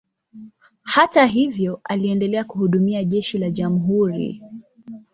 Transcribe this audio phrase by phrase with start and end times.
[0.83, 4.43] Hata hivyo, aliendelea kuhudumia jeshi la jamhuri.